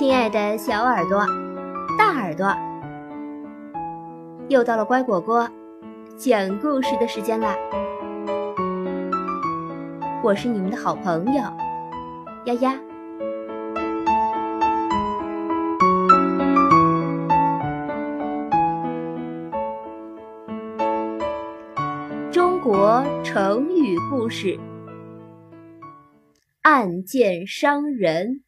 [0.00, 1.26] 亲爱的小耳朵、
[1.98, 2.50] 大耳朵，
[4.48, 5.46] 又到了乖果果
[6.16, 7.54] 讲故事的时间啦！
[10.24, 11.42] 我是你们的好朋友
[12.46, 12.80] 丫丫。
[22.32, 24.58] 中国成语故事：
[26.62, 28.40] 暗箭伤人。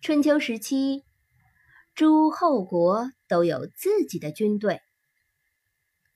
[0.00, 1.04] 春秋时期，
[1.96, 4.80] 诸侯国都有自己的军队，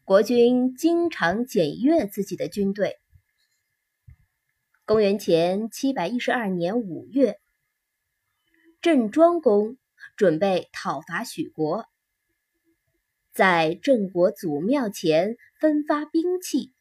[0.05, 2.97] 国君经常检阅自己的军队。
[4.85, 7.41] 公元前七百一十二年五月，
[8.81, 9.77] 郑庄公
[10.17, 11.85] 准备讨伐许国，
[13.33, 16.73] 在郑国祖庙前分发兵器。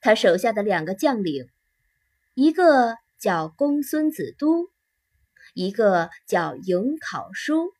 [0.00, 1.48] 他手下的两个将领，
[2.34, 4.70] 一个叫公孙子都。
[5.54, 7.72] 一个叫颍考叔，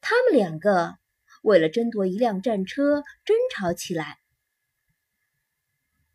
[0.00, 0.96] 他们两个
[1.42, 4.18] 为了争夺一辆战车争吵起来。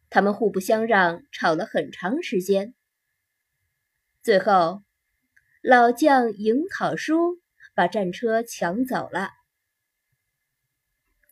[0.10, 2.74] 他们互不相让，吵了很长时间。
[4.22, 4.84] 最后，
[5.62, 7.40] 老将颍考叔
[7.74, 9.30] 把战车抢走了。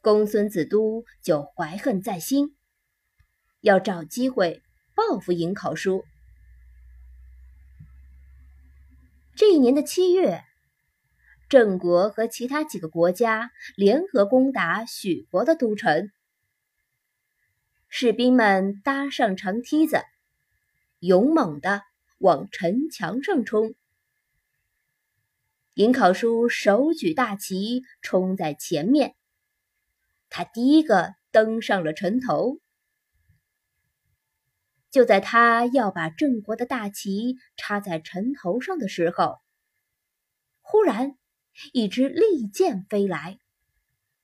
[0.02, 2.56] 公孙子都就怀恨在心，
[3.60, 4.64] 要找机会
[4.96, 6.06] 报复颍考叔。
[9.40, 10.44] 这一年的七月，
[11.48, 16.12] 郑国和其他几个国家联合攻打许国的都城。
[17.88, 20.02] 士兵们搭上长梯子，
[21.00, 21.84] 勇猛地
[22.18, 23.76] 往城墙上冲。
[25.76, 29.16] 尹考叔手举大旗冲在前面，
[30.28, 32.60] 他第一个登上了城头。
[34.92, 39.40] 就在他要把郑国的大旗插在城头上的时候，
[40.62, 41.16] 忽然
[41.74, 43.40] 一支利箭飞来，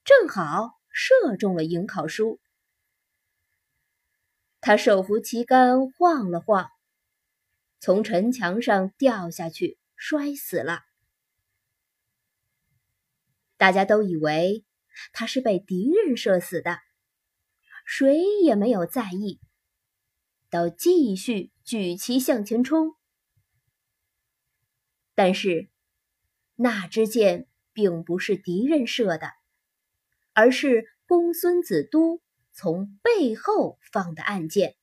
[0.04, 2.40] 正好射中了颍考叔。
[4.60, 6.72] 他手扶旗杆晃了晃，
[7.80, 10.82] 从城墙上掉下去，摔死了。
[13.58, 14.66] 大家都以为
[15.14, 16.80] 他是被敌人射死的，
[17.86, 19.40] 谁也没有在意。
[20.56, 22.96] 要继续举旗向前冲，
[25.14, 25.68] 但是
[26.56, 29.32] 那支箭并不是敌人射的，
[30.32, 32.22] 而是公孙子都
[32.54, 34.78] 从背后放的暗箭。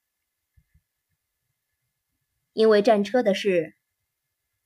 [2.53, 3.75] 因为战车的事，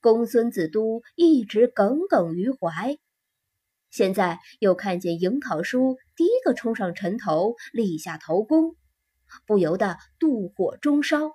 [0.01, 2.97] 公孙子都一直耿耿于怀。
[3.89, 8.75] 现在又看见颍考叔第一个冲上城头，立下头功。
[9.45, 11.31] 不由得妒火中烧，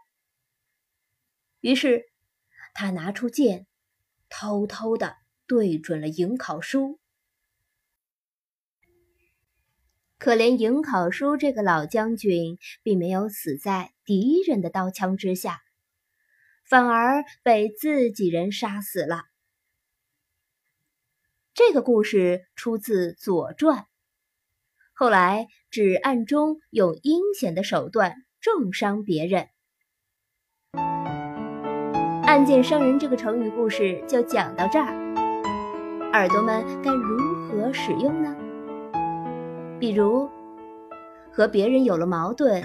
[1.61, 2.05] 于是
[2.75, 3.67] 他拿出剑，
[4.29, 5.17] 偷偷的
[5.47, 6.99] 对准了颍考叔。
[10.19, 15.61] 可怜颍考叔这个老将军，并没有死在敌人的刀枪之下，
[16.65, 19.25] 反而被自己人杀死了。
[21.55, 23.79] 这个故事出自《左传》。
[25.03, 29.49] 后来只暗中用阴险的手段重伤别人，
[32.23, 34.95] 暗箭伤人这个成语故事就讲到这儿。
[36.13, 38.37] 耳朵们该如何使用呢？
[39.81, 40.31] 比如
[41.33, 42.63] 和别人有了矛盾，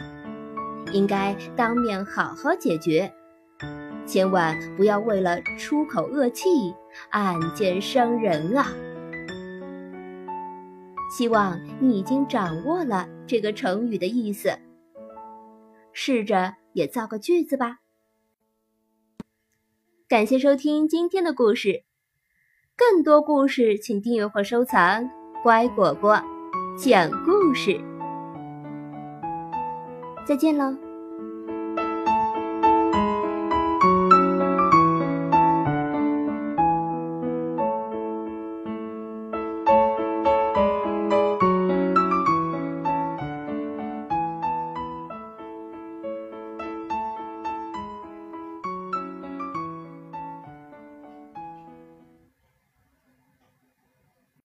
[0.93, 3.11] 应该当面好好解决，
[4.05, 6.47] 千万不要为了出口恶气，
[7.09, 8.67] 暗箭伤人啊！
[11.09, 14.57] 希望你已经掌握了这个成语的意思，
[15.93, 17.79] 试着也造个句子吧。
[20.07, 21.83] 感谢收听今天的故事，
[22.75, 25.09] 更多故事请订阅或收藏。
[25.43, 26.21] 乖果果
[26.77, 27.79] 讲故事，
[30.25, 30.86] 再见喽。